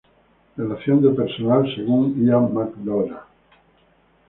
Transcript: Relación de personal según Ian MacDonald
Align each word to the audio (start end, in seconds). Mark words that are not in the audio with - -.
Relación 0.57 0.99
de 1.03 1.11
personal 1.11 1.61
según 1.75 2.25
Ian 2.25 2.51
MacDonald 2.51 3.19